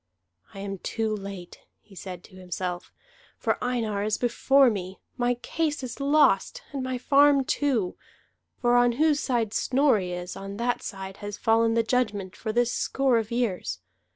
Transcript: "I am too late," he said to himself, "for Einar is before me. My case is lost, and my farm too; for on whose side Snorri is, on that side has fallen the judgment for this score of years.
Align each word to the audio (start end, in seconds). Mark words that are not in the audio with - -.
"I 0.55 0.61
am 0.61 0.79
too 0.79 1.15
late," 1.15 1.59
he 1.79 1.93
said 1.93 2.23
to 2.23 2.35
himself, 2.35 2.91
"for 3.37 3.63
Einar 3.63 4.01
is 4.01 4.17
before 4.17 4.71
me. 4.71 4.99
My 5.15 5.35
case 5.35 5.83
is 5.83 5.99
lost, 5.99 6.63
and 6.71 6.81
my 6.81 6.97
farm 6.97 7.45
too; 7.45 7.95
for 8.59 8.77
on 8.77 8.93
whose 8.93 9.19
side 9.19 9.53
Snorri 9.53 10.11
is, 10.11 10.35
on 10.35 10.57
that 10.57 10.81
side 10.81 11.17
has 11.17 11.37
fallen 11.37 11.75
the 11.75 11.83
judgment 11.83 12.35
for 12.35 12.51
this 12.51 12.73
score 12.73 13.19
of 13.19 13.29
years. 13.29 13.79